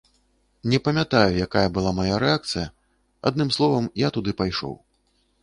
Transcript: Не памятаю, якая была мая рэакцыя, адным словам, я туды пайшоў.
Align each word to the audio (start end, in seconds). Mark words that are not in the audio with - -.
Не 0.71 0.77
памятаю, 0.85 1.35
якая 1.45 1.63
была 1.75 1.91
мая 1.99 2.15
рэакцыя, 2.23 2.65
адным 3.33 3.53
словам, 3.59 3.93
я 4.07 4.13
туды 4.19 4.37
пайшоў. 4.43 4.75